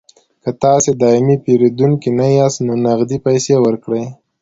[0.43, 4.05] که تاسې دایمي پیرودونکي نه یاست نو نغدې پیسې ورکړئ